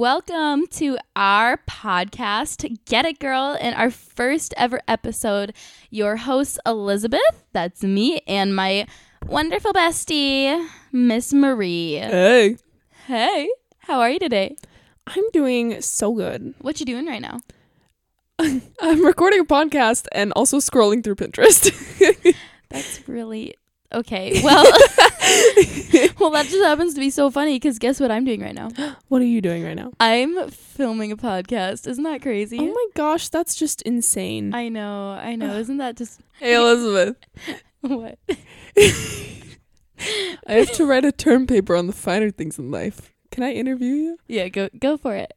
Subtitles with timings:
[0.00, 5.52] Welcome to our podcast, Get It Girl, and our first ever episode.
[5.90, 8.86] Your host, Elizabeth, that's me, and my
[9.26, 11.96] wonderful bestie, Miss Marie.
[11.96, 12.56] Hey.
[13.08, 14.56] Hey, how are you today?
[15.06, 16.54] I'm doing so good.
[16.62, 17.40] What you doing right now?
[18.80, 21.70] I'm recording a podcast and also scrolling through Pinterest.
[22.70, 23.54] That's really
[23.92, 24.40] okay.
[24.42, 24.64] Well,
[26.18, 28.70] well, that just happens to be so funny because guess what I'm doing right now?
[29.08, 29.92] what are you doing right now?
[30.00, 31.86] I'm filming a podcast.
[31.86, 32.58] Isn't that crazy?
[32.58, 34.54] Oh my gosh, that's just insane.
[34.54, 35.54] I know, I know.
[35.58, 37.16] Isn't that just hey, Elizabeth.
[37.80, 38.18] what?
[40.46, 43.12] I have to write a term paper on the finer things in life.
[43.30, 44.18] Can I interview you?
[44.26, 45.34] Yeah, go go for it.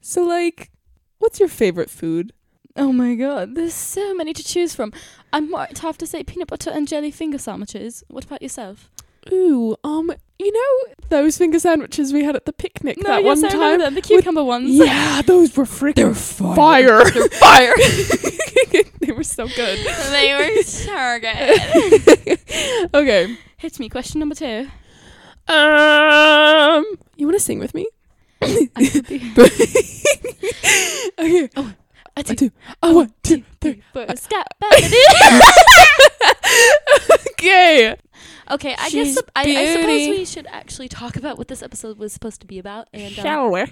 [0.00, 0.70] So, like,
[1.18, 2.32] what's your favorite food?
[2.76, 4.92] Oh my god, there's so many to choose from.
[5.32, 8.04] I might have to say peanut butter and jelly finger sandwiches.
[8.08, 8.90] What about yourself?
[9.32, 13.36] Ooh, um, you know those finger sandwiches we had at the picnic No, that yes,
[13.40, 13.60] one I time?
[13.60, 14.70] remember them, the cucumber ones.
[14.70, 17.04] Yeah, those were freaking They're fire.
[17.08, 17.74] They're fire.
[19.00, 19.78] they were so good.
[20.10, 22.38] they were so good.
[22.94, 23.36] okay.
[23.58, 23.88] Hit me.
[23.88, 24.68] Question number two.
[25.48, 26.84] Um,
[27.16, 27.86] you want to sing with me?
[28.40, 29.32] I could be-
[31.18, 31.48] okay.
[31.56, 31.74] a
[32.16, 32.50] A two, two.
[32.82, 33.82] A one, two, three.
[33.92, 34.46] four, scat,
[37.32, 37.96] Okay.
[38.50, 41.98] Okay, I She's guess I, I suppose we should actually talk about what this episode
[41.98, 43.64] was supposed to be about, and um, Shall we?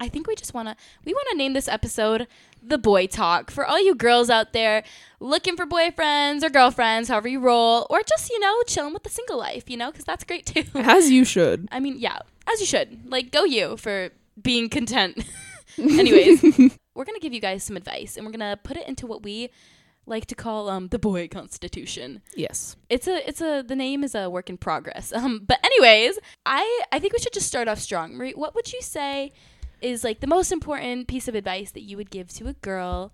[0.00, 2.26] I think we just wanna we wanna name this episode
[2.62, 4.82] "The Boy Talk" for all you girls out there
[5.20, 9.08] looking for boyfriends or girlfriends, however you roll, or just you know chilling with the
[9.08, 10.64] single life, you know, because that's great too.
[10.74, 11.68] As you should.
[11.72, 12.18] I mean, yeah,
[12.52, 13.10] as you should.
[13.10, 14.10] Like, go you for
[14.40, 15.24] being content.
[15.78, 16.42] Anyways,
[16.96, 19.50] we're gonna give you guys some advice, and we're gonna put it into what we
[20.06, 22.22] like to call um the boy constitution.
[22.34, 22.76] Yes.
[22.88, 25.12] It's a it's a the name is a work in progress.
[25.12, 28.16] Um, but anyways, I I think we should just start off strong.
[28.16, 29.32] Marie, what would you say
[29.80, 33.12] is like the most important piece of advice that you would give to a girl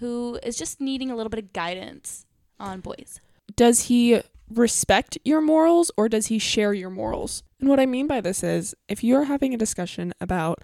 [0.00, 2.26] who is just needing a little bit of guidance
[2.58, 3.20] on boys?
[3.56, 4.20] Does he
[4.50, 7.42] respect your morals or does he share your morals?
[7.60, 10.62] And what I mean by this is if you're having a discussion about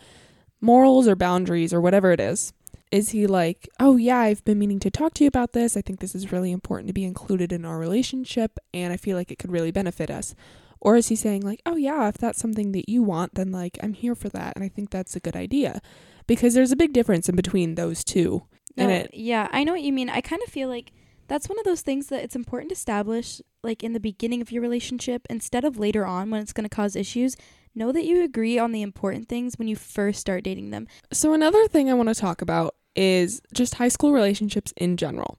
[0.60, 2.53] morals or boundaries or whatever it is,
[2.91, 5.76] is he like, oh yeah, I've been meaning to talk to you about this.
[5.76, 9.16] I think this is really important to be included in our relationship and I feel
[9.16, 10.34] like it could really benefit us.
[10.81, 13.78] Or is he saying like, oh yeah, if that's something that you want, then like
[13.82, 15.81] I'm here for that and I think that's a good idea.
[16.26, 18.44] Because there's a big difference in between those two.
[18.76, 20.09] And it yeah, I know what you mean.
[20.09, 20.93] I kind of feel like
[21.28, 24.50] that's one of those things that it's important to establish like in the beginning of
[24.50, 27.37] your relationship instead of later on when it's going to cause issues.
[27.75, 30.88] Know that you agree on the important things when you first start dating them.
[31.12, 35.38] So, another thing I want to talk about is just high school relationships in general.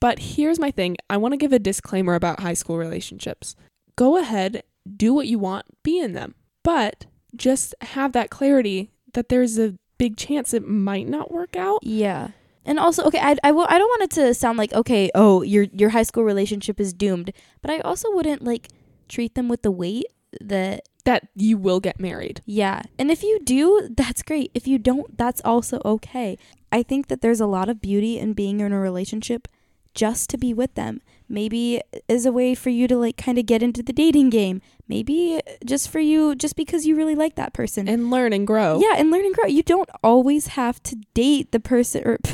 [0.00, 3.54] But here's my thing I want to give a disclaimer about high school relationships.
[3.96, 4.62] Go ahead,
[4.96, 7.06] do what you want, be in them, but
[7.36, 11.80] just have that clarity that there's a big chance it might not work out.
[11.82, 12.28] Yeah.
[12.64, 15.42] And also, okay, I, I, w- I don't want it to sound like, okay, oh,
[15.42, 17.32] your your high school relationship is doomed.
[17.62, 18.68] But I also wouldn't like
[19.08, 20.06] treat them with the weight
[20.40, 22.42] that That you will get married.
[22.46, 22.82] Yeah.
[22.98, 24.50] And if you do, that's great.
[24.54, 26.36] If you don't, that's also okay.
[26.70, 29.48] I think that there's a lot of beauty in being in a relationship
[29.94, 31.00] just to be with them.
[31.28, 34.60] Maybe is a way for you to like kind of get into the dating game.
[34.88, 37.88] Maybe just for you just because you really like that person.
[37.88, 38.80] And learn and grow.
[38.80, 39.46] yeah, and learn and grow.
[39.46, 42.18] You don't always have to date the person or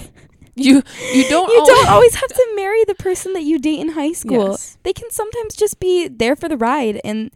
[0.58, 0.82] You
[1.12, 3.90] you don't you al- don't always have to marry the person that you date in
[3.90, 4.52] high school.
[4.52, 4.78] Yes.
[4.84, 7.30] They can sometimes just be there for the ride and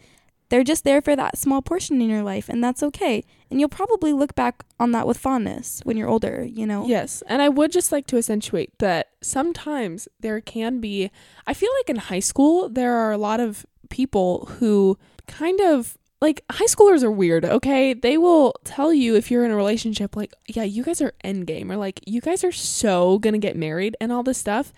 [0.50, 3.25] they're just there for that small portion in your life and that's okay.
[3.50, 6.87] And you'll probably look back on that with fondness when you're older, you know.
[6.87, 11.11] Yes, and I would just like to accentuate that sometimes there can be
[11.47, 15.97] I feel like in high school there are a lot of people who kind of
[16.20, 17.94] like high schoolers are weird, okay?
[17.94, 21.70] They will tell you if you're in a relationship like, yeah, you guys are endgame
[21.70, 24.73] or like you guys are so to get married and all this stuff.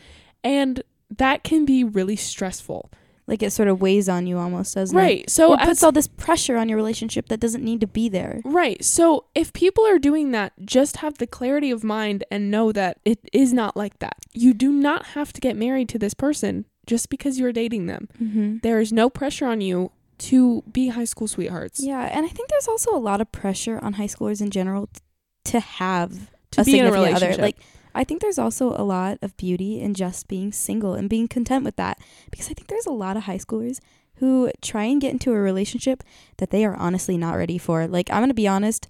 [0.45, 0.83] And
[1.19, 2.91] that can be really stressful.
[3.27, 5.01] Like it sort of weighs on you almost doesn't it?
[5.01, 5.31] Right.
[5.31, 8.41] So it puts all this pressure on your relationship that doesn't need to be there.
[8.45, 8.85] Right.
[8.85, 12.99] So if people are doing that, just have the clarity of mind and know that
[13.05, 14.17] it is not like that.
[14.33, 18.09] You do not have to get married to this person just because you're dating them.
[18.21, 18.57] Mm-hmm.
[18.63, 21.81] There is no pressure on you to be high school sweethearts.
[21.81, 24.89] Yeah, and I think there's also a lot of pressure on high schoolers in general
[24.89, 25.01] t-
[25.53, 27.27] to have To a be in a significant other.
[27.27, 27.41] relationship.
[27.41, 27.57] Like
[27.94, 31.65] I think there's also a lot of beauty in just being single and being content
[31.65, 31.99] with that
[32.31, 33.79] because I think there's a lot of high schoolers
[34.17, 36.03] who try and get into a relationship
[36.39, 37.87] that they are honestly not ready for.
[37.87, 38.89] Like I'm going to be honest,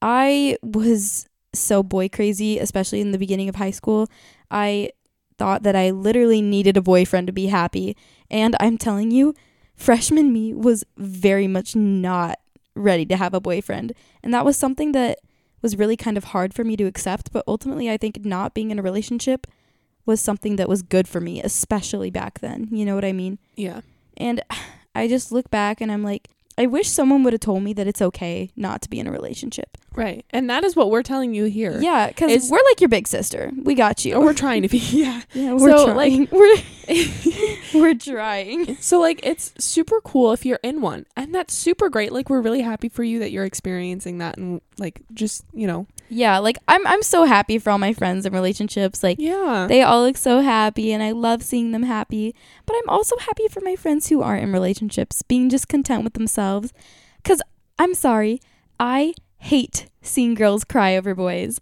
[0.00, 4.08] I was so boy crazy especially in the beginning of high school.
[4.50, 4.90] I
[5.38, 7.96] thought that I literally needed a boyfriend to be happy,
[8.30, 9.34] and I'm telling you,
[9.76, 12.38] freshman me was very much not
[12.74, 13.92] ready to have a boyfriend.
[14.22, 15.18] And that was something that
[15.62, 18.70] was really kind of hard for me to accept, but ultimately I think not being
[18.70, 19.46] in a relationship
[20.06, 22.68] was something that was good for me, especially back then.
[22.70, 23.38] You know what I mean?
[23.56, 23.80] Yeah.
[24.16, 24.42] And
[24.94, 26.28] I just look back and I'm like,
[26.58, 29.12] I wish someone would have told me that it's okay not to be in a
[29.12, 29.78] relationship.
[29.94, 30.26] Right.
[30.30, 31.80] And that is what we're telling you here.
[31.80, 33.52] Yeah, because we're like your big sister.
[33.62, 34.14] We got you.
[34.14, 34.78] Or we're trying to be.
[34.98, 35.22] Yeah.
[35.32, 36.28] yeah, we're so, trying.
[36.32, 36.56] we're
[37.74, 38.76] we're trying.
[38.76, 41.06] So like it's super cool if you're in one.
[41.16, 42.10] And that's super great.
[42.10, 45.86] Like we're really happy for you that you're experiencing that and like just, you know.
[46.08, 49.02] Yeah, like I'm I'm so happy for all my friends and relationships.
[49.02, 49.66] Like Yeah.
[49.68, 52.34] they all look so happy and I love seeing them happy.
[52.66, 56.14] But I'm also happy for my friends who aren't in relationships being just content with
[56.14, 56.72] themselves.
[57.24, 57.42] Cuz
[57.78, 58.40] I'm sorry,
[58.80, 61.60] I hate seeing girls cry over boys.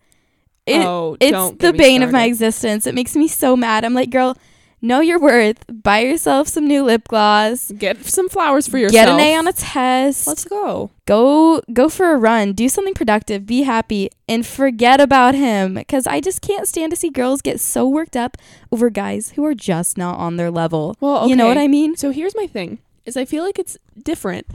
[0.67, 2.87] It, oh, it's the bane of my existence.
[2.87, 3.85] It makes me so mad.
[3.85, 4.37] I'm like, girl,
[4.87, 5.65] know your worth.
[5.69, 7.71] Buy yourself some new lip gloss.
[7.73, 9.06] Get some flowers for yourself.
[9.06, 10.27] Get an A on a test.
[10.27, 10.91] Let's go.
[11.06, 12.53] go go for a run.
[12.53, 13.47] Do something productive.
[13.47, 17.61] Be happy and forget about him cuz I just can't stand to see girls get
[17.61, 18.37] so worked up
[18.73, 20.97] over guys who are just not on their level.
[21.00, 21.59] Well, You know what.
[21.59, 21.97] I mean?
[21.97, 24.47] So here's my thing: is I feel like it's different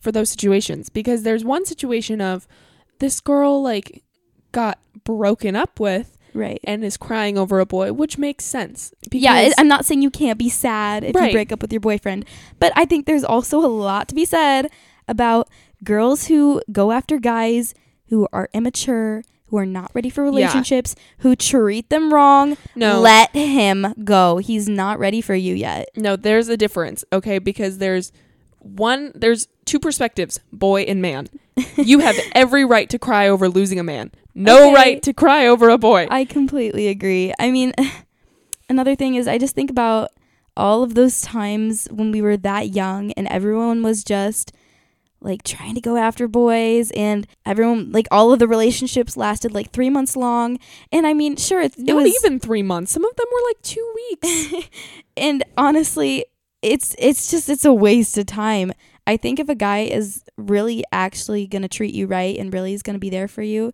[0.00, 2.46] for those situations because there's one situation of
[3.00, 4.02] this girl like
[4.52, 6.60] got broken up with Right.
[6.64, 8.92] and is crying over a boy, which makes sense.
[9.10, 11.26] Yeah, I'm not saying you can't be sad if Right.
[11.26, 12.24] you break up with your boyfriend,
[12.58, 14.68] but I think there's also a lot to be said
[15.08, 15.48] about
[15.82, 17.74] girls who go after guys
[18.08, 22.56] who are immature, who are not ready for relationships, who treat them wrong.
[22.76, 24.38] no, Let him go.
[24.38, 25.88] He's not ready for you yet.
[25.96, 27.38] no, there's a difference, okay?
[27.38, 28.12] Because there's
[28.60, 31.28] one, there's two perspectives, boy and man.
[31.76, 34.12] you have every right to cry over losing a man.
[34.34, 34.74] No Okay.
[34.74, 36.06] right to cry over a boy.
[36.10, 37.32] I completely agree.
[37.38, 37.72] I mean,
[38.68, 40.10] another thing is I just think about
[40.56, 44.52] all of those times when we were that young and everyone was just
[45.22, 49.70] like trying to go after boys and everyone like all of the relationships lasted like
[49.70, 50.58] 3 months long
[50.90, 52.92] and I mean sure it, it Not was even three months.
[52.92, 54.68] Some of them were like two weeks.
[55.16, 56.24] and honestly
[56.62, 58.72] it's it's just it's a waste of time.
[59.06, 62.74] I think if a guy is really actually going to treat you right and really
[62.74, 63.72] is going to be there for you,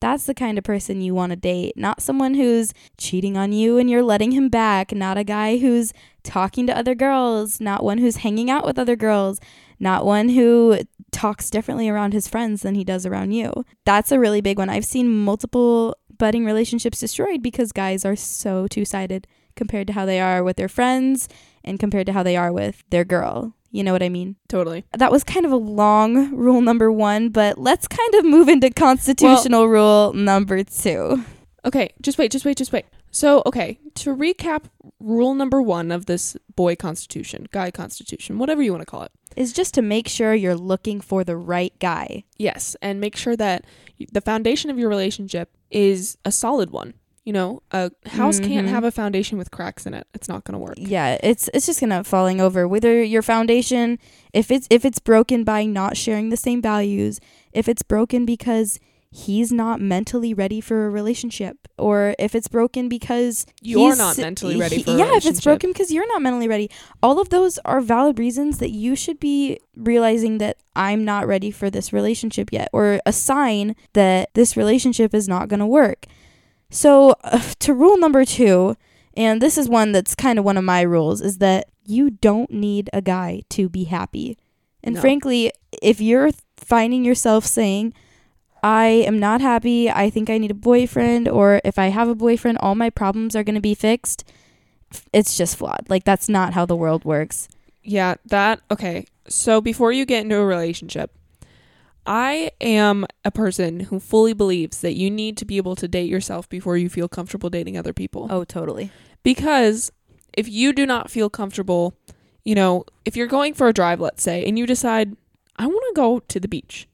[0.00, 1.76] that's the kind of person you want to date.
[1.76, 5.92] Not someone who's cheating on you and you're letting him back, not a guy who's
[6.22, 9.40] talking to other girls, not one who's hanging out with other girls,
[9.78, 10.80] not one who
[11.12, 13.64] talks differently around his friends than he does around you.
[13.86, 14.68] That's a really big one.
[14.68, 19.26] I've seen multiple budding relationships destroyed because guys are so two-sided
[19.56, 21.28] compared to how they are with their friends
[21.64, 23.54] and compared to how they are with their girl.
[23.70, 24.36] You know what I mean?
[24.48, 24.84] totally.
[24.96, 28.70] That was kind of a long rule number one, but let's kind of move into
[28.70, 31.24] constitutional rule number two.
[31.64, 32.84] Okay, just wait, just wait, just wait.
[33.10, 34.64] So, okay, to recap
[35.00, 39.12] rule number one of this boy constitution, guy constitution, whatever you want to call it.
[39.36, 42.24] Is just to make sure you're looking for the right guy.
[42.38, 43.64] Yes, and make sure that
[44.12, 46.94] the foundation of your relationship is a solid one.
[47.24, 48.70] You know, a house can't Mhm.
[48.70, 50.06] have a foundation with cracks in it.
[50.12, 50.74] It's not going to work.
[50.76, 52.68] Yeah, it's it's just gonna falling over.
[52.68, 53.98] Whether your foundation,
[54.34, 57.20] if it's if it's broken by not sharing the same values,
[57.52, 58.78] if it's broken because
[59.10, 64.56] he's not mentally ready for a relationship, or if it's broken because You're not mentally
[64.56, 66.68] ready he- for a yeah, if it's broken because you're not mentally ready,
[67.02, 71.50] all of those are valid reasons that you should be realizing that I'm not ready
[71.52, 76.06] for this relationship yet, or a sign that this relationship is not gonna work.
[76.70, 78.76] So, uh, to rule number two,
[79.16, 82.50] and this is one that's kind of one of my rules, is that you don't
[82.50, 84.38] need a guy to be happy.
[84.82, 85.00] And No.
[85.00, 85.52] frankly,
[85.82, 87.92] if you're finding yourself saying,
[88.62, 92.14] I am not happy, I think I need a boyfriend, or if I have a
[92.14, 94.24] boyfriend, all my problems are going to be fixed,
[95.12, 95.84] it's just flawed.
[95.88, 97.48] Like, that's not how the world works.
[97.82, 99.04] Yeah, that okay.
[99.28, 101.10] So before you get into a relationship,
[102.06, 106.10] I am a person who fully believes that you need to be able to date
[106.10, 108.26] yourself before you feel comfortable dating other people.
[108.30, 108.90] Oh, totally.
[109.22, 109.90] Because
[110.34, 111.94] if you do not feel comfortable,
[112.44, 115.16] you know, if you're going for a drive, let's say, and you decide,
[115.56, 116.88] I want to go to the beach.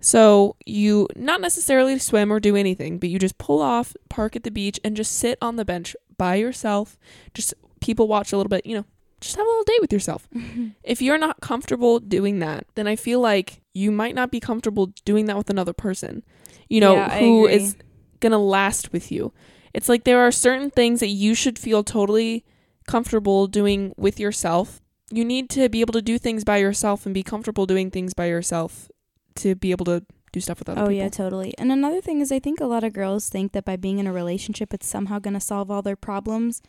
[0.00, 4.44] So you not necessarily swim or do anything, but you just pull off, park at
[4.44, 6.98] the beach, and just sit on the bench by yourself.
[7.34, 8.84] Just people watch a little bit, you know,
[9.26, 10.28] just have a little date with yourself.
[10.82, 14.86] if you're not comfortable doing that, then I feel like you might not be comfortable
[15.04, 16.22] doing that with another person,
[16.68, 17.76] you know, Yeah, who is
[18.20, 19.32] going to last with you.
[19.74, 22.44] It's like there are certain things that you should feel totally
[22.86, 24.80] comfortable doing with yourself.
[25.10, 28.14] You need to be able to do things by yourself and be comfortable doing things
[28.14, 28.90] by yourself
[29.36, 30.94] to be able to do stuff with other Oh, people.
[30.96, 31.54] yeah, totally.
[31.58, 34.06] And another thing is, I think a lot of girls think that by being in
[34.06, 36.62] a relationship, it's somehow going to solve all their problems.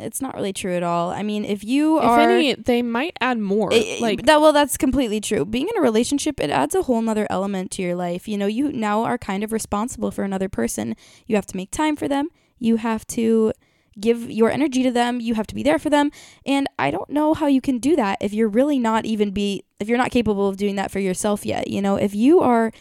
[0.00, 1.10] It's not really true at all.
[1.10, 3.72] I mean, if you if are any, they might add more.
[3.72, 5.44] it- like that well that's completely true.
[5.44, 8.28] Being in a relationship it adds a whole nother element to your life.
[8.28, 10.96] You know you now are kind of responsible for another person.
[11.26, 12.28] You have to make time for them.
[12.58, 13.52] You have to
[14.00, 15.20] give your energy to them.
[15.20, 16.10] You have to be there for them.
[16.46, 19.64] And i don't know how you can do that if you're really not even be
[19.80, 21.68] if you're not capable of doing that for yourself yet.
[21.68, 22.72] You know if you are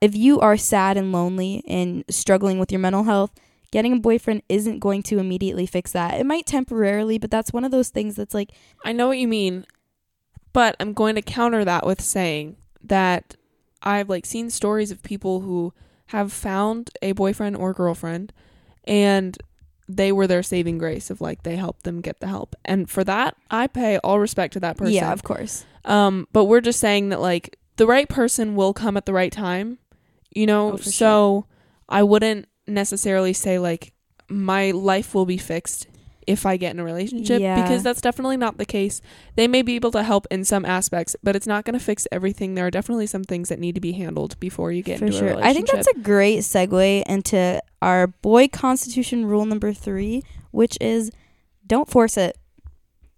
[0.00, 3.30] if you are sad and lonely and struggling with your mental health
[3.76, 7.64] getting a boyfriend isn't going to immediately fix that it might temporarily but that's one
[7.66, 8.50] of those things that's like
[8.88, 9.54] I know what you mean,
[10.52, 13.36] but I'm going to counter that with saying that
[13.82, 15.72] I've like seen stories of people who
[16.06, 18.32] have found a boyfriend or girlfriend
[18.84, 19.36] and
[19.88, 22.56] they were their saving grace of like they helped them get the help.
[22.64, 24.94] And for that, I pay all respect to that person.
[24.94, 28.96] yeah of course Um but we're just saying that like the right person will come
[28.96, 29.68] at the right time.
[30.40, 31.44] You know, Oh, so
[31.88, 33.92] I wouldn't necessarily say like
[34.28, 35.86] my life will be fixed
[36.26, 37.62] if I get in a relationship Yeah.
[37.62, 39.00] because that's definitely not the case.
[39.36, 42.08] They may be able to help in some aspects, but it's not going to fix
[42.10, 42.54] everything.
[42.54, 45.18] There are definitely some things that need to be handled before you get For into
[45.18, 45.46] a relationship.
[45.46, 51.12] I think that's a great segue into our boy constitution rule number three, which is
[51.64, 52.36] don't force it.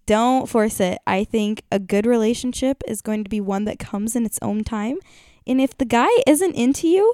[0.05, 0.99] Don't force it.
[1.07, 4.63] I think a good relationship is going to be one that comes in its own
[4.63, 4.97] time.
[5.47, 7.13] And if the guy isn't into you,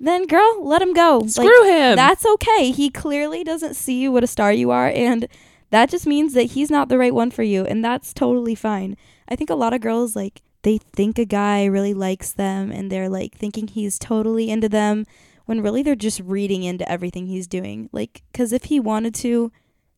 [0.00, 1.18] then girl, let him go.
[1.18, 1.96] Like, Screw him.
[1.96, 2.70] that's okay.
[2.70, 5.26] He clearly doesn't see you what a star you are, and
[5.70, 8.96] that just means that he's not the right one for you, and that's totally fine.
[9.28, 12.90] I think a lot of girls like they think a guy really likes them, and
[12.90, 15.04] they're like thinking he's totally into them,
[15.46, 17.88] when really they're just reading into everything he's doing.
[17.92, 19.52] Like, because if he wanted to,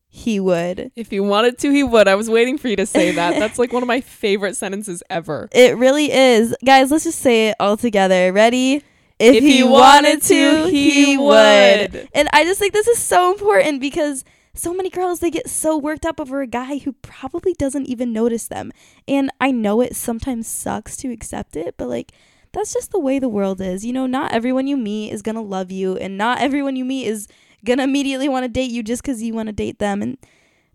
[0.09, 0.91] he would.
[0.95, 2.07] if he wanted to, he would.
[2.07, 3.31] I was waiting for you to say that.
[3.39, 5.49] That's like one of my favorite sentences ever.
[5.51, 6.91] It really is, guys.
[6.91, 8.31] Let's just say it all together.
[8.33, 8.83] Ready?
[9.19, 12.07] If, If he, he wanted to, he would.
[12.13, 15.77] And I just think this is so important because so many girls they get so
[15.77, 18.71] worked up over a guy who probably doesn't even notice them.
[19.07, 22.11] And I know it sometimes sucks to accept it, but like
[22.53, 23.85] that's just the way the world is.
[23.85, 26.85] You know, not everyone you meet is going to love you and not everyone you
[26.85, 27.27] meet is
[27.65, 30.17] going to immediately want to date you just cuz you want to date them and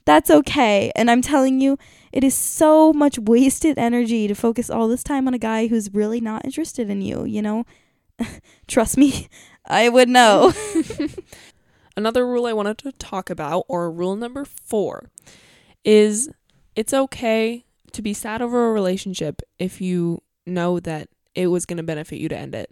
[0.05, 0.91] that's okay.
[0.97, 1.79] And I'm telling you,
[2.13, 5.95] it is so much wasted energy to focus all this time on a guy who's
[5.95, 7.65] really not interested in you, you know?
[8.69, 9.29] Trust me,
[9.67, 10.53] I would know.
[11.97, 15.11] Another rule I wanted to talk about, or rule number four,
[15.85, 16.31] is
[16.75, 21.77] it's okay to be sad over a relationship if you know that it was going
[21.77, 22.71] to benefit you to end it.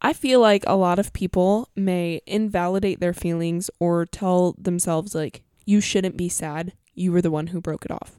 [0.00, 5.42] I feel like a lot of people may invalidate their feelings or tell themselves, like,
[5.64, 6.72] you shouldn't be sad.
[6.94, 8.18] You were the one who broke it off.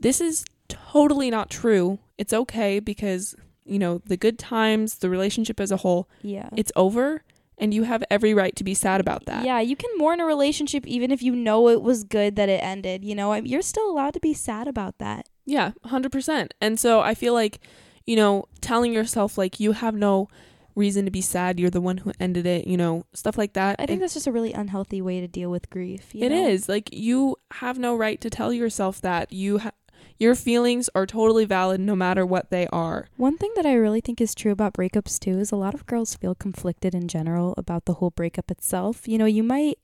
[0.00, 1.98] This is totally not true.
[2.16, 3.34] It's okay because,
[3.68, 6.48] you know, the good times, the relationship as a whole, yeah.
[6.56, 7.22] it's over
[7.60, 9.44] and you have every right to be sad about that.
[9.44, 12.62] Yeah, you can mourn a relationship even if you know it was good that it
[12.62, 13.04] ended.
[13.04, 15.28] You know, I- you're still allowed to be sad about that.
[15.44, 16.52] Yeah, 100%.
[16.60, 17.58] And so I feel like,
[18.06, 20.28] you know, telling yourself like you have no
[20.76, 23.74] reason to be sad, you're the one who ended it, you know, stuff like that.
[23.80, 26.14] I think that's just a really unhealthy way to deal with grief.
[26.14, 26.48] It know?
[26.48, 26.68] is.
[26.68, 29.72] Like you have no right to tell yourself that you ha-
[30.18, 33.08] your feelings are totally valid no matter what they are.
[33.16, 35.86] One thing that I really think is true about breakups too is a lot of
[35.86, 39.06] girls feel conflicted in general about the whole breakup itself.
[39.06, 39.78] You know, you might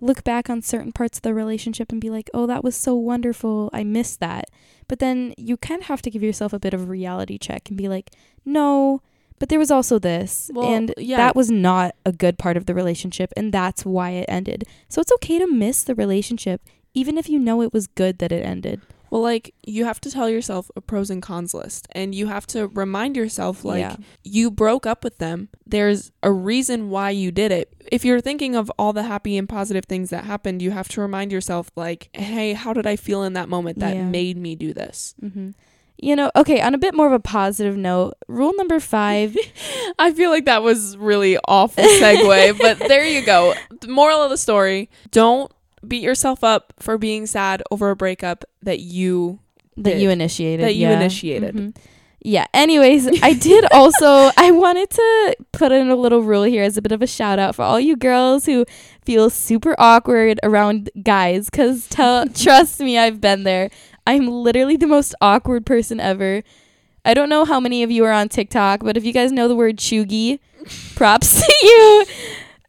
[0.00, 2.94] look back on certain parts of the relationship and be like, "Oh, that was so
[2.94, 3.70] wonderful.
[3.72, 4.50] I miss that."
[4.88, 7.68] But then you kind of have to give yourself a bit of a reality check
[7.68, 8.10] and be like,
[8.44, 9.02] "No,
[9.38, 11.18] but there was also this." Well, and yeah.
[11.18, 14.64] that was not a good part of the relationship and that's why it ended.
[14.88, 16.62] So it's okay to miss the relationship
[16.96, 18.80] even if you know it was good that it ended.
[19.16, 22.46] Well, like you have to tell yourself a pros and cons list and you have
[22.48, 23.96] to remind yourself like Yeah.
[24.24, 25.48] you broke up with them.
[25.66, 27.72] There's a reason why you did it.
[27.90, 31.00] If you're thinking of all the happy and positive things that happened, you have to
[31.00, 34.06] remind yourself like, "Hey, how did I feel in that moment that Yeah.
[34.06, 35.52] made me do this?" hmm
[35.98, 39.34] You know, okay, on a bit more of a positive note, rule number five
[39.98, 43.54] I feel like that was really awful segue, but there you go.
[43.80, 45.50] The moral of the story, don't
[45.88, 49.38] beat yourself up for being sad over a breakup that you
[49.76, 50.02] that did.
[50.02, 50.64] you initiated.
[50.64, 50.96] That you yeah.
[50.98, 51.54] initiated.
[51.54, 51.76] Mhm.
[52.22, 52.46] Yeah.
[52.52, 56.82] Anyways, I did also I wanted to put in a little rule here as a
[56.82, 58.64] bit of a shout out for all you girls who
[59.04, 63.70] feel super awkward around guys cuz tell trust me I've been there.
[64.06, 66.42] I'm literally the most awkward person ever.
[67.04, 69.46] I don't know how many of you are on TikTok, but if you guys know
[69.46, 70.40] the word chuggy,
[70.96, 72.04] props to you.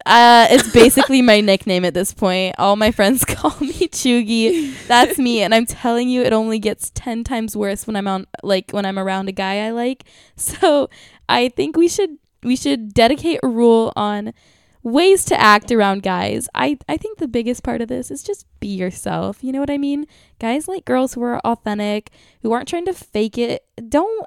[0.08, 2.56] Uh, it's basically my nickname at this point.
[2.58, 4.74] All my friends call me Chugi.
[4.88, 8.26] That's me, and I'm telling you, it only gets ten times worse when I'm on
[8.42, 10.06] like when I'm around a guy I like.
[10.38, 10.90] So
[11.28, 14.34] I think we should we should dedicate a rule on
[14.82, 16.48] ways to act around guys.
[16.56, 19.44] I I think the biggest part of this is just be yourself.
[19.44, 20.06] You know what I mean?
[20.40, 22.12] Guys like girls who are authentic,
[22.44, 23.66] who aren't trying to fake it.
[23.90, 24.26] Don't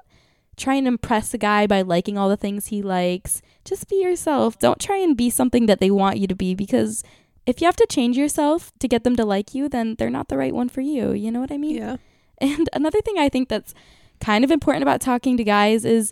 [0.57, 3.41] try and impress a guy by liking all the things he likes.
[3.65, 4.57] Just be yourself.
[4.59, 7.03] Don't try and be something that they want you to be because
[7.45, 10.29] if you have to change yourself to get them to like you, then they're not
[10.29, 11.11] the right one for you.
[11.11, 11.77] You know what I mean?
[11.77, 11.97] Yeah.
[12.41, 13.75] And another thing I think that's
[14.19, 16.11] kind of important about talking to guys is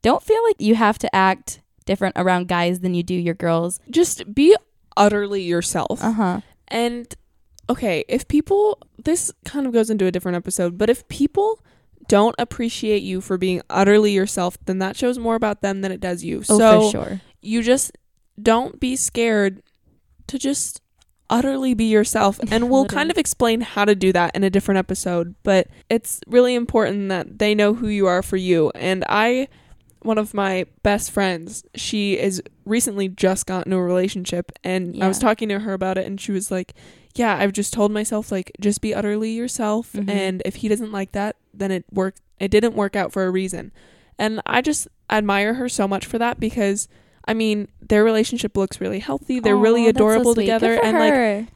[0.00, 3.78] don't feel like you have to act different around guys than you do your girls.
[3.90, 4.56] Just be
[4.96, 6.02] utterly yourself.
[6.02, 6.40] Uh huh.
[6.68, 7.14] And
[7.68, 11.60] okay, if people, this kind of goes into a different episode, but if people
[12.08, 16.00] don't appreciate you for being utterly yourself, then that shows more about them than it
[16.00, 16.42] does you.
[16.48, 17.20] Oh, so for sure.
[17.40, 17.96] you just
[18.42, 19.62] don't be scared
[20.26, 20.80] to just
[21.30, 22.40] utterly be yourself.
[22.50, 26.20] And we'll kind of explain how to do that in a different episode, but it's
[26.26, 28.70] really important that they know who you are for you.
[28.74, 29.48] And I,
[30.00, 35.08] one of my best friends, she is recently just got into a relationship and I
[35.08, 36.74] was talking to her about it and she was like,
[37.14, 40.08] yeah, I've just told myself like just be utterly yourself Mhm.
[40.08, 43.30] and if he doesn't like that, then it worked it didn't work out for a
[43.30, 43.72] reason.
[44.18, 46.88] And I just admire her so much for that because
[47.26, 49.38] I mean, their relationship looks really healthy.
[49.38, 51.48] They're Aw, really that's so adorable together and like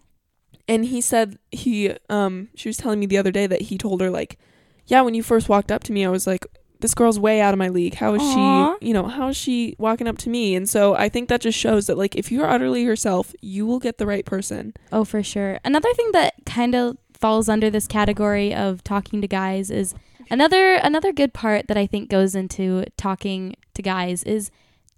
[0.68, 4.00] and he said he um she was telling me the other day that he told
[4.00, 4.38] her like
[4.86, 6.46] yeah when you first walked up to me i was like
[6.80, 8.76] this girl's way out of my league how is Aw.
[8.78, 11.40] she you know how is she walking up to me and so i think that
[11.40, 15.04] just shows that like if you're utterly yourself you will get the right person Oh,
[15.04, 15.58] for sure.
[15.64, 19.94] Another thing that kind of falls under this category of talking to guys is
[20.30, 24.50] another another good part that I think goes into talking to guys is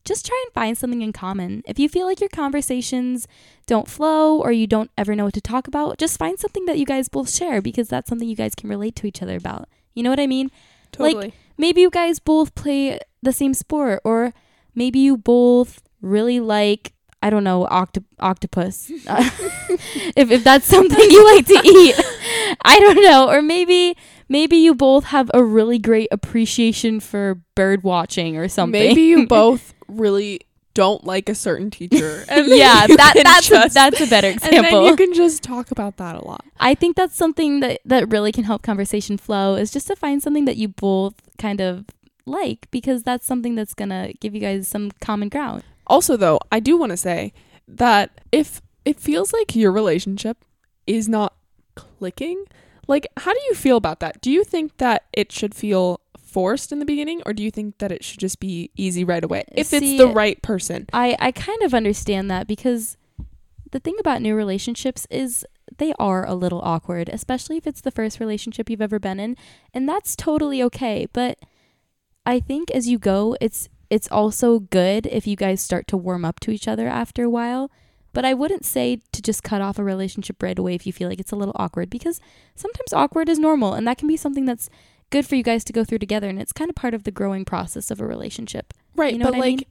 [0.05, 1.63] just try and find something in common.
[1.67, 3.27] If you feel like your conversations
[3.67, 6.79] don't flow or you don't ever know what to talk about, just find something that
[6.79, 9.69] you guys both share because that's something you guys can relate to each other about.
[9.95, 10.51] You know what I mean?
[10.93, 14.35] totally Like maybe you guys both play the same sport or
[14.75, 21.25] maybe you both really like I don't know octo- octopus if if that's something you
[21.35, 21.97] like to eat
[22.65, 23.97] I don't know or maybe
[24.29, 28.81] maybe you both have a really great appreciation for bird watching or something.
[28.81, 30.41] Maybe you both really
[30.75, 34.97] don't like a certain teacher and yeah that that's a, that's a better example you
[34.97, 36.45] can just talk about that a lot.
[36.59, 40.23] I think that's something that that really can help conversation flow is just to find
[40.23, 41.85] something that you both kind of
[42.27, 45.63] like because that's something that's gonna give you guys some common ground.
[45.87, 47.33] Also, though, I do want to say
[47.69, 50.45] that if it feels like your relationship
[50.87, 51.35] is not
[51.75, 52.45] clicking,
[52.87, 54.21] like, how do you feel about that?
[54.21, 57.79] Do you think that it should feel forced in the beginning, or do you think
[57.79, 60.87] that it should just be easy right away if See, it's the right person?
[60.93, 62.97] I I kind of understand that because
[63.71, 65.47] the thing about new relationships is
[65.79, 69.37] they are a little awkward, especially if it's the first relationship you've ever been in,
[69.73, 71.07] and that's totally okay.
[71.13, 71.39] But
[72.27, 76.25] I think as you go, it's it's also good if you guys start to warm
[76.25, 77.71] up to each other after a while.
[78.15, 81.09] But I wouldn't say to just cut off a relationship right away if you feel
[81.11, 82.21] like it's a little awkward because
[82.55, 84.71] sometimes awkward is normal and that can be something that's
[85.11, 87.11] good for you guys to go through together and it's kind of part of the
[87.11, 88.73] growing process of a relationship.
[88.97, 89.65] Right, You know but what I like, mean?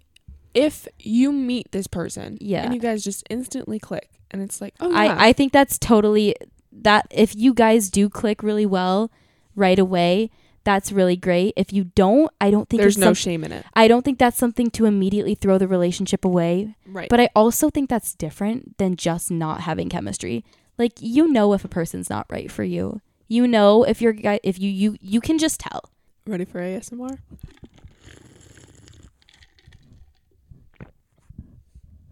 [0.54, 2.64] if you meet this person, Yeah.
[2.64, 5.80] and you guys just instantly click, and it's like, oh yeah, I, I think that's
[5.80, 6.36] totally
[6.72, 9.10] that if you guys do click really well
[9.56, 10.30] right away,
[10.64, 11.54] that's really great.
[11.58, 13.66] If you don't, I don't think there's no some- shame in it.
[13.74, 16.76] I don't think that's something to immediately throw the relationship away.
[16.86, 20.44] Right, But I also think that's different than just not having chemistry.
[20.78, 23.02] Like you know if a person's not right for you.
[23.28, 25.90] You know if you're guy if you you you can just tell.
[26.26, 27.18] ready for ASMR?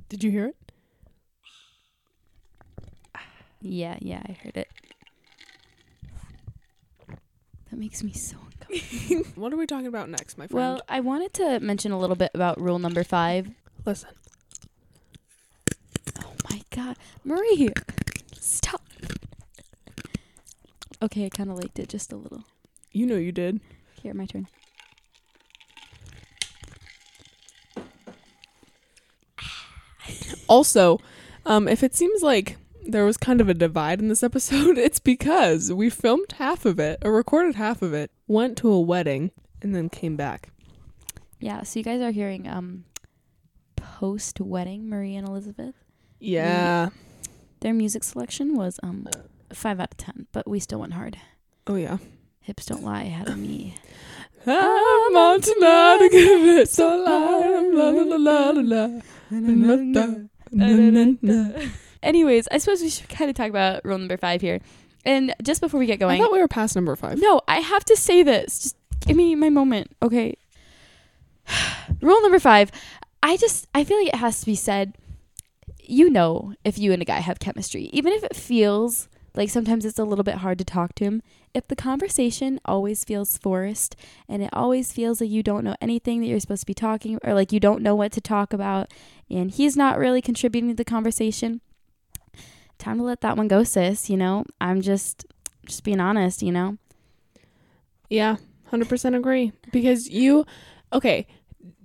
[0.10, 0.56] Did you hear it?
[3.62, 4.68] Yeah, yeah, I heard it.
[7.72, 9.32] That makes me so uncomfortable.
[9.42, 10.56] What are we talking about next, my friend?
[10.56, 13.50] Well, I wanted to mention a little bit about rule number 5
[13.86, 14.10] listen.
[16.24, 16.98] Oh my god.
[17.24, 17.70] Marie,
[18.34, 18.82] stop.
[21.02, 22.44] Okay, I kind of liked it just a little.
[22.92, 23.60] You know you did.
[24.02, 24.48] Here, my turn.
[30.48, 31.00] Also,
[31.46, 32.58] um, if it seems like
[32.92, 36.80] there was kind of a divide in this episode, it's because we filmed half of
[36.80, 40.50] it or recorded half of it, went to a wedding, and then came back.
[41.40, 42.86] Yeah, so you guys are hearing um
[43.76, 45.76] post wedding Marie and Elizabeth.
[46.20, 46.90] Yeah.
[47.62, 49.08] Their music selection was um
[49.54, 51.18] 5 out of 10, but we still went hard.
[51.68, 51.98] Oh yeah.
[52.42, 53.76] Hips don't lie had a me.
[54.46, 57.74] I'm on tonight to give it so loud.
[57.74, 59.02] La, la, la, la, la,
[59.32, 59.76] la,
[60.52, 61.52] la, la.
[62.04, 64.60] Anyways, I suppose we should kind of talk about rule number 5 here.
[65.06, 67.20] And just before we get going, I thought we were past number five.
[67.20, 68.60] No, I have to say this.
[68.60, 70.38] Just give me my moment, okay?
[72.02, 72.72] Rule number five.
[73.24, 74.96] I just I feel like it has to be said.
[75.84, 79.86] you know if you and a guy have chemistry, even if it feels like sometimes
[79.86, 81.24] it's a little bit hard to talk to him.
[81.54, 83.96] If the conversation always feels forced
[84.28, 87.18] and it always feels like you don't know anything that you're supposed to be talking
[87.24, 88.92] or like you don't know what to talk about
[89.30, 91.62] and he's not really contributing to the conversation,
[92.82, 94.46] time to let that one go, sis, you know?
[94.60, 95.26] I'm just
[95.66, 96.78] just being honest, you know?
[98.10, 98.38] Yeah,
[98.72, 99.54] 100% agree.
[99.72, 100.46] Because you,
[100.92, 101.28] okay,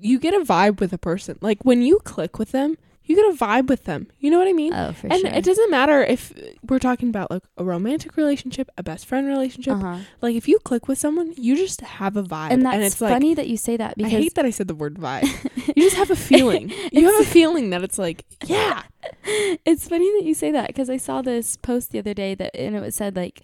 [0.00, 1.38] you get a vibe with a person.
[1.40, 4.08] Like when you click with them, you get a vibe with them.
[4.18, 4.74] You know what I mean?
[4.74, 5.30] Oh, for and sure.
[5.30, 6.32] it doesn't matter if
[6.68, 9.74] we're talking about like a romantic relationship, a best friend relationship.
[9.74, 9.98] uh-huh.
[10.20, 12.50] Like if you click with someone, you just have a vibe.
[12.50, 14.66] And that's it's like, funny that you say that because I hate that I said
[14.66, 15.22] the word vibe.
[15.74, 16.72] you just have a feeling.
[16.92, 18.82] You have a feeling that it's like, yeah.
[19.24, 22.56] it's funny that you say that because I saw this post the other day that
[22.56, 23.42] and it was said like,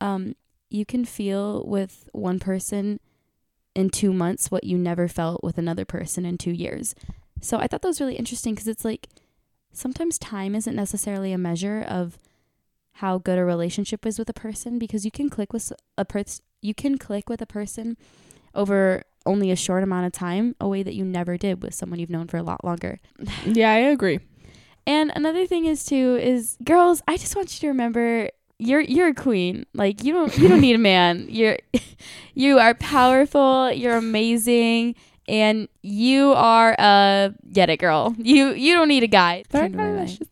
[0.00, 0.34] um,
[0.70, 3.00] you can feel with one person
[3.74, 6.94] in two months what you never felt with another person in two years.
[7.40, 9.08] So I thought that was really interesting because it's like
[9.72, 12.18] sometimes time isn't necessarily a measure of
[12.94, 16.42] how good a relationship is with a person because you can click with a person
[16.62, 17.96] you can click with a person
[18.54, 21.98] over only a short amount of time a way that you never did with someone
[21.98, 22.98] you've known for a lot longer.
[23.44, 24.20] Yeah, I agree.
[24.86, 29.08] And another thing is too is girls, I just want you to remember you're you're
[29.08, 29.66] a queen.
[29.74, 31.26] Like you don't you don't need a man.
[31.28, 31.58] You're
[32.34, 34.94] you are powerful, you're amazing,
[35.28, 38.14] and you are a get it girl.
[38.18, 39.42] You you don't need a guy.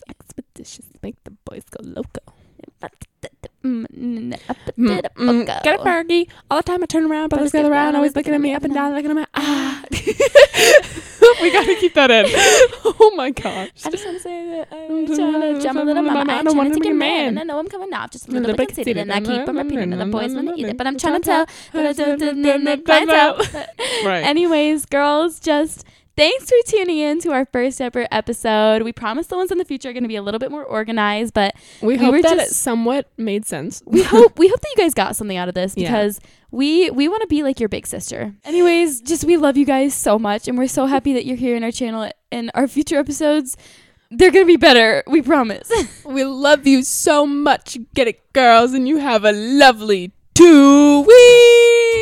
[0.08, 2.20] Expeditious make the boys go loco.
[3.64, 4.38] Mm, mm,
[4.76, 6.28] Mm, mm, get a Fergie.
[6.50, 8.62] All the time I turn around, Brothers gather get around, always looking at me up
[8.62, 9.24] and down, looking at me.
[9.34, 9.82] Ah.
[11.40, 12.26] we gotta keep that in.
[13.00, 13.70] Oh my gosh.
[13.84, 16.32] I just want to say that I'm trying to jump a little mama.
[16.32, 18.10] I I'm trying want to take be a man, and I know I'm coming off
[18.10, 20.54] just a little bit conceited, and I keep on repeating that the boys want to
[20.60, 23.38] eat it, but I'm trying to tell that I don't do the clients out.
[24.04, 24.24] Right.
[24.24, 25.84] Anyways, girls, just
[26.16, 28.82] thanks for tuning in to our first ever episode.
[28.82, 30.64] We promise the ones in the future are going to be a little bit more
[30.64, 33.82] organized, but we we hope that just- it somewhat made sense.
[33.86, 35.88] we hope we hope that you guys got something out of this Yeah.
[35.90, 38.34] because we we want to be like your big sister.
[38.44, 41.56] Anyways, just we love you guys so much and we're so happy that you're here
[41.56, 43.56] in our channel and our future episodes
[44.10, 45.02] they're going to be better.
[45.08, 45.68] We promise.
[46.04, 47.76] we love you so much.
[47.94, 51.93] Get it, girls, and you have a lovely two weeks.